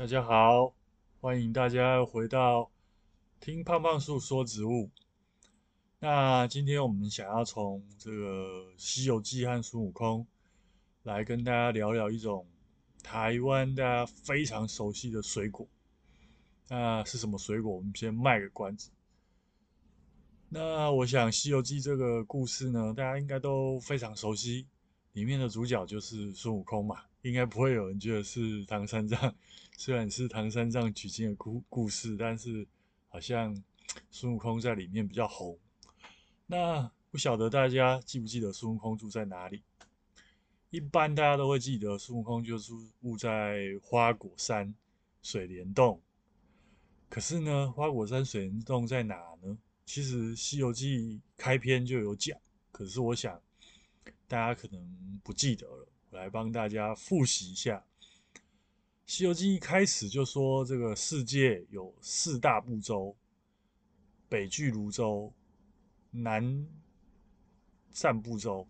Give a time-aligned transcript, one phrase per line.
[0.00, 0.74] 大家好，
[1.20, 2.70] 欢迎大家回到
[3.38, 4.88] 听胖胖树说植物。
[5.98, 10.26] 那今天我们想要从这个《西游记》和孙悟空
[11.02, 12.46] 来跟大家聊聊一种
[13.02, 15.68] 台湾大家非常熟悉的水果。
[16.70, 17.76] 那是什么水果？
[17.76, 18.90] 我们先卖个关子。
[20.48, 24.66] 那我想《西游记》这个故事呢，大家应该都非常熟悉，
[25.12, 27.02] 里面的主角就是孙悟空嘛。
[27.22, 29.34] 应该不会有人觉得是唐三藏，
[29.76, 32.66] 虽然是唐三藏取经的故故事，但是
[33.08, 33.62] 好像
[34.10, 35.58] 孙悟空在里面比较红。
[36.46, 39.62] 那不晓得大家记不记得孙悟空住在哪里？
[40.70, 44.74] 一般大家都会记得孙悟空就是住在花果山
[45.22, 46.00] 水帘洞。
[47.08, 49.58] 可是呢，花果山水帘洞在哪呢？
[49.84, 52.38] 其实《西游记》开篇就有讲，
[52.70, 53.42] 可是我想
[54.28, 55.88] 大家可能不记得了。
[56.10, 57.84] 我来帮大家复习一下，
[59.06, 63.16] 《西游记》一开始就说这个世界有四大部洲：
[64.28, 65.32] 北俱芦洲、
[66.10, 66.66] 南
[67.94, 68.66] 赡部洲、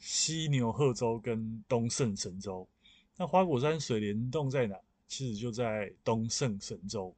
[0.00, 2.68] 西牛贺州跟东胜神州。
[3.16, 4.76] 那花果山水帘洞在哪？
[5.06, 7.14] 其实就在东胜神州。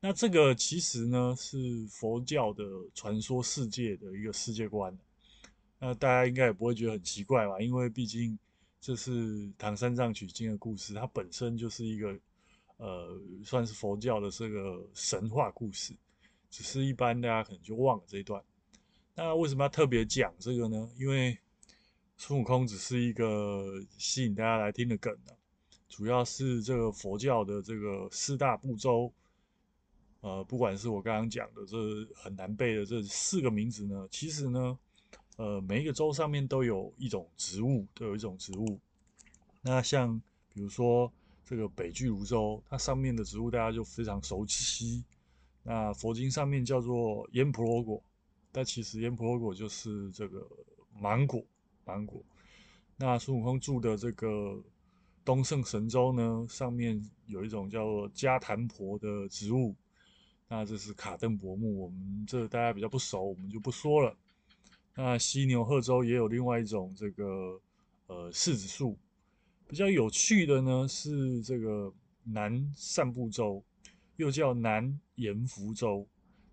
[0.00, 2.64] 那这个其实呢是佛教的
[2.94, 4.96] 传说世界的一个世界观。
[5.78, 7.60] 那大家应该也不会觉得很奇怪吧？
[7.60, 8.38] 因为毕竟。
[8.80, 12.16] 这是唐三藏取经的故事，它本身就是一个
[12.76, 15.92] 呃，算是佛教的这个神话故事，
[16.48, 18.42] 只是一般大家可能就忘了这一段。
[19.16, 20.88] 那为什么要特别讲这个呢？
[20.96, 21.36] 因为
[22.16, 25.32] 孙悟空只是一个吸引大家来听的梗呢，
[25.88, 29.12] 主要是这个佛教的这个四大部洲，
[30.20, 31.76] 呃，不管是我刚刚讲的这
[32.14, 34.78] 很难背的这四个名字呢，其实呢。
[35.38, 38.80] 呃，每一个州上面都有一种植物，都有一种植物。
[39.62, 40.20] 那像
[40.52, 41.12] 比如说
[41.44, 45.04] 这个北俱芦州，它上面的植物大家就非常熟悉。
[45.62, 48.02] 那佛经上面叫做烟婆罗果，
[48.50, 50.44] 但其实烟婆罗果就是这个
[50.98, 51.40] 芒果，
[51.84, 52.20] 芒果。
[52.96, 54.60] 那孙悟空住的这个
[55.24, 59.72] 东胜神州呢，上面有一种叫做迦檀婆的植物。
[60.48, 64.16] 那这是卡顿柏木，我们这大家比较不熟，我们就不说了。
[65.00, 67.60] 那西牛贺州也有另外一种这个
[68.08, 68.98] 呃柿子树，
[69.68, 71.94] 比较有趣的呢是这个
[72.24, 73.62] 南赡部洲，
[74.16, 76.04] 又叫南盐浮州。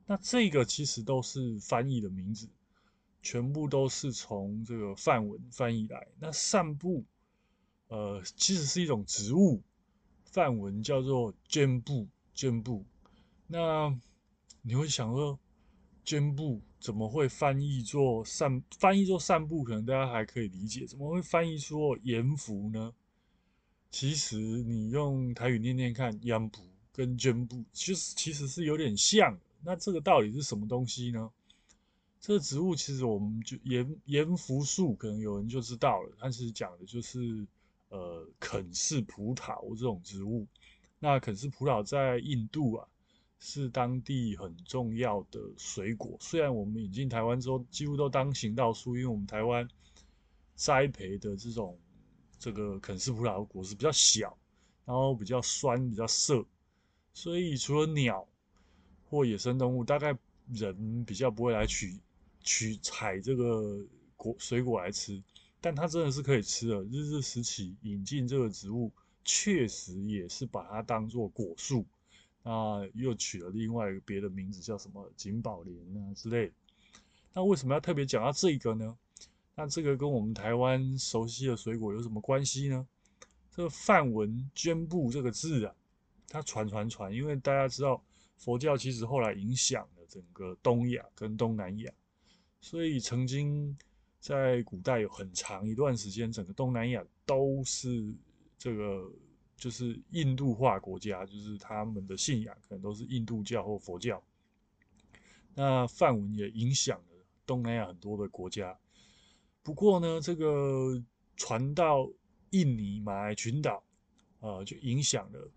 [0.05, 2.47] 那这个其实都是翻译的名字，
[3.23, 6.07] 全部都是从这个梵文翻译来。
[6.19, 7.03] 那赡部
[7.87, 9.63] 呃其实是一种植物，
[10.23, 12.85] 梵文叫做绢布绢布。
[13.47, 13.99] 那
[14.61, 15.39] 你会想说
[16.05, 16.61] 绢布？
[16.85, 18.61] 怎么会翻译作散？
[18.77, 20.85] 翻译作散步，可能大家还可以理解。
[20.85, 22.93] 怎么会翻译作阎浮呢？
[23.89, 26.61] 其实你用台语念念看，阎浮
[26.93, 29.35] 跟绢布，其实其实是有点像。
[29.63, 31.31] 那这个到底是什么东西呢？
[32.21, 36.11] 这个植物其实我们就盐盐浮树，可能有人就知道了。
[36.19, 37.47] 它其实讲的就是
[37.89, 40.45] 呃肯氏葡萄这种植物。
[40.99, 42.87] 那肯氏葡萄在印度啊。
[43.47, 49.69] 是当地很重要的水果，虽然我们引进台湾之后，几乎都当行道树，因为我们台湾
[50.55, 51.77] 栽培的这种
[52.39, 54.35] 这个肯氏葡萄果实比较小，
[54.83, 56.43] 然后比较酸，比较涩，
[57.13, 58.27] 所以除了鸟
[59.07, 60.17] 或野生动物，大概
[60.51, 61.99] 人比较不会来取
[62.41, 63.79] 取采这个
[64.15, 65.21] 果水果来吃，
[65.61, 66.81] 但它真的是可以吃的。
[66.85, 68.91] 日治时期引进这个植物，
[69.23, 71.85] 确实也是把它当做果树。
[72.45, 76.53] 啊，又取了另外一个别的名字，叫什么锦宝莲啊之类的。
[77.33, 78.95] 那为什么要特别讲到这个呢？
[79.55, 82.87] 那这个跟我们台湾熟悉的水果有什么关系呢？
[83.49, 85.73] 这个梵文“绢布”这个字啊，
[86.27, 87.99] 它传传传，因为大家知道
[88.37, 91.91] 佛教其实后来影响了整个东亚跟东南亚，
[92.61, 93.75] 所以曾经
[94.19, 98.13] 在古代有很长一段时间，整个东南亚都是
[98.55, 99.11] 这个。
[99.57, 104.21] 就是印度化国家，就是他们的信仰可能都是印度教或佛教。
[105.53, 108.77] 那梵文也影响了东南亚很多的国家。
[109.63, 111.01] 不过呢，这个
[111.37, 112.09] 传到
[112.49, 113.81] 印尼马来群岛，
[114.41, 115.51] 呃，就影响了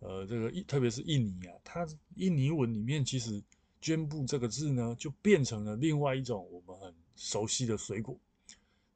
[0.00, 1.86] 呃这个特别是印尼啊，它
[2.16, 3.42] 印尼文里面其实
[3.82, 8.18] “绢布”这个字呢，就变成了另外一种我们很熟悉的水果。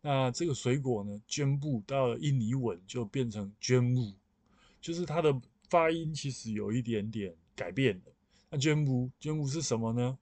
[0.01, 4.15] 那这个水果呢，“绢布”到了印尼文就变成“绢木”。
[4.83, 5.35] 就是它的
[5.71, 8.13] 发音其实有一点点改变了。
[8.51, 10.19] 那绢布，绢布是什么呢？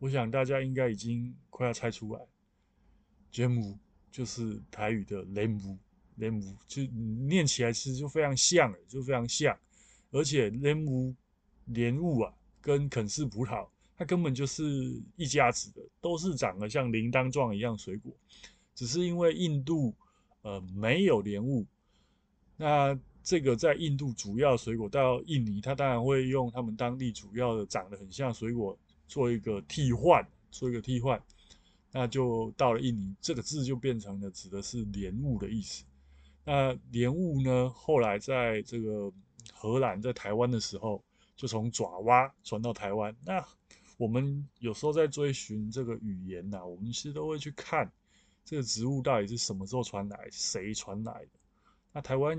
[0.00, 2.20] 我想大家应该已经快要猜出来。
[3.30, 3.78] 绢布
[4.10, 5.76] 就是台语的莲雾，
[6.16, 9.56] 莲雾就念起来其实就非常像，就非常像。
[10.10, 11.14] 而且莲雾
[11.66, 14.64] 莲雾啊，跟肯氏葡萄，它根本就是
[15.16, 18.10] 一家子的，都是长得像铃铛状一样水果，
[18.74, 19.94] 只是因为印度
[20.42, 21.66] 呃没有莲雾，
[22.56, 28.74] 那这个在印度主要水果到印尼，它当然会用他们当地主要的长得很像水果
[29.06, 31.22] 做一个替换，做一个替换，
[31.92, 35.84] 那就到了印尼，这个字就变成了指的是莲雾的意思。
[36.42, 39.12] 那莲雾呢，后来在这个
[39.52, 41.04] 荷兰在台湾的时候，
[41.36, 43.14] 就从爪哇传到台湾。
[43.26, 43.46] 那
[43.98, 47.92] 我们有时候在追寻这个语言呐、我们其实都会去看
[48.42, 51.30] 这个植物到底是什么时候传来，谁传来的。
[51.92, 52.38] 那台湾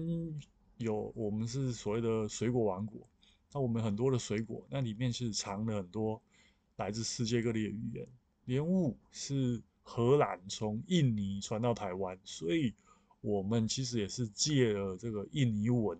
[0.80, 3.08] 有我们是所谓的水果王国，
[3.54, 6.22] 那我们很多的水果，那里面其实藏了很多
[6.76, 8.08] 来自世界各地的语言。
[8.46, 12.74] 莲雾是荷兰从印尼传到台湾，所以。
[13.22, 16.00] 我们其实也是借了这个印尼文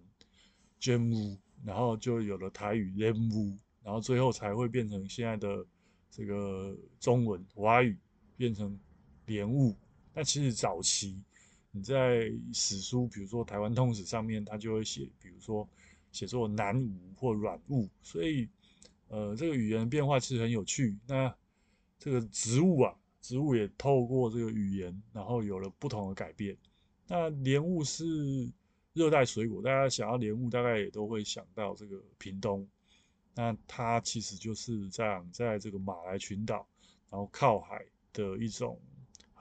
[0.80, 5.66] “jemu”，然后就有了台语 “lemu”，然后最后才会变成现在的
[6.10, 7.98] 这个中文华语
[8.38, 8.80] 变成
[9.28, 9.76] “莲雾”。
[10.16, 11.22] 但其实早期
[11.72, 15.68] 你在史书，比如说《台湾通史》上面，它就会写，比如说
[16.12, 17.88] 写作“南吴”或“软雾”。
[18.02, 18.50] 所以，
[19.08, 20.98] 呃，这个语言变化其实很有趣。
[21.06, 21.34] 那
[22.00, 26.58] 这个植物啊，植物也透过这个语言，然后有了不同的改变。
[27.08, 28.52] 那莲雾是
[28.94, 32.68] 热带水果，大家想要莲雾，大概也都会想到这个屏东。
[33.36, 36.68] 那它其实就是在在这个马来群岛，
[37.10, 38.80] 然后靠海的一种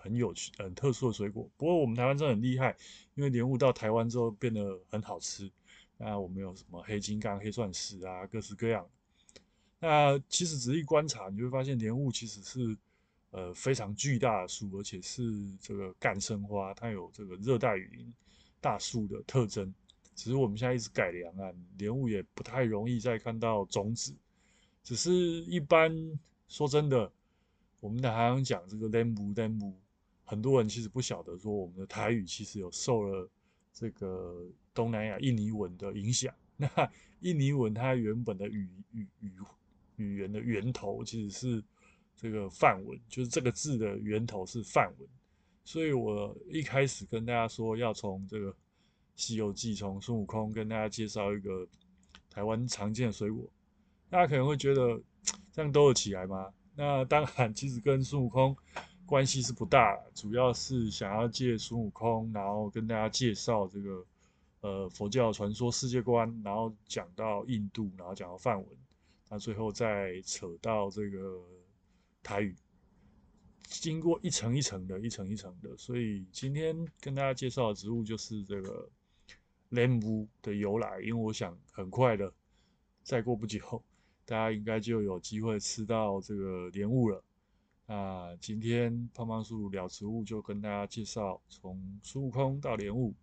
[0.00, 1.48] 很有趣、很特殊的水果。
[1.56, 2.76] 不过我们台湾真的很厉害，
[3.14, 5.50] 因为莲雾到台湾之后变得很好吃。
[5.96, 8.88] 那我们有什么黑金刚、黑钻石啊，各式各样。
[9.78, 12.76] 那其实仔细观察，你就会发现莲雾其实是。
[13.30, 15.22] 呃，非常巨大的树，而且是
[15.60, 18.10] 这个干生花，它有这个热带雨林
[18.58, 19.72] 大树的特征。
[20.14, 24.14] 只是我们现在一直改良啊，莲雾也不太容易再看到种子。
[24.82, 25.94] 只是一般
[26.48, 27.12] 说真的，
[27.80, 29.78] 我们的台湾讲这个莲雾莲雾，
[30.28, 33.28] 很多人其实不晓得说我们的台语其实有受了
[33.72, 34.44] 这个
[34.74, 36.32] 东南亚印尼文的影响。
[36.56, 36.68] 那
[37.20, 39.32] 印尼文它原本的语语语
[39.96, 41.64] 语言的源头其实是。
[42.20, 45.08] 这个梵文就是这个字的源头是梵文，
[45.62, 48.50] 所以我一开始跟大家说要从这个
[49.14, 51.64] 《西游记》从孙悟空跟大家介绍一个
[52.28, 53.48] 台湾常见的水果，
[54.10, 55.00] 大家可能会觉得
[55.54, 56.52] 这样兜得起来吗？
[56.74, 58.56] 那当然，其实跟孙悟空
[59.08, 64.06] 关系是不大，主要是想要借孙悟空，然后跟大家介绍这个
[64.60, 68.68] 呃佛教传说世界观，然后讲到印度，然后讲到梵文，
[69.28, 71.42] 那最后再扯到这个。
[72.20, 72.54] 台语
[73.62, 78.86] 经过一层一层的、一层一层的，所以今天跟大家介绍的植物就是这个
[79.70, 81.00] 莲雾的由来。
[81.00, 82.30] 因为我想很快的，
[83.02, 83.82] 再过不久，
[84.26, 87.22] 大家应该就有机会吃到这个莲雾了。
[87.90, 93.14] 那今天胖胖树聊植物就跟大家介绍从孙悟空到莲雾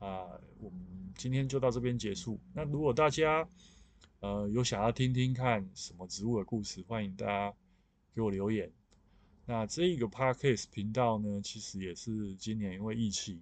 [0.00, 0.26] 啊，
[0.58, 2.40] 我们今天就到这边结束。
[2.52, 3.48] 那如果大家
[4.18, 7.54] 呃有想要听听看什么植物的故事，欢迎大家。
[8.14, 8.68] 给我留言。
[9.46, 13.40] 那这个 Podcast 频道呢，其实也是今年因为疫情，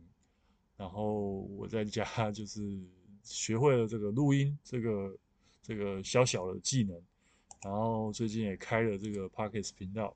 [0.76, 2.78] 然后我在家 就是
[3.22, 5.16] 学会了这个录音这个
[5.62, 7.00] 这个小小的技能，
[7.62, 10.14] 然后最近也开了这个 Podcast 频道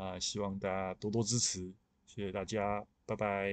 [0.00, 1.70] 啊，希望大家多多支持，
[2.06, 3.52] 谢谢大家，拜拜。